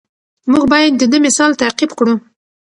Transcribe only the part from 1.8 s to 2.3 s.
کړو.